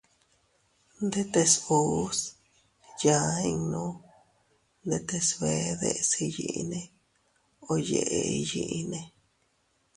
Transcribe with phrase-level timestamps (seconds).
[1.07, 2.19] Ndetes uus
[3.03, 3.83] yaa innu
[4.85, 6.81] ndetes bee deʼes iyyinne
[7.69, 8.99] o yeʼe iyinne.